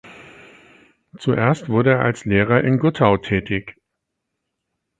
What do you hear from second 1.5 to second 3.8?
wurde er als Lehrer in Guttau tätig.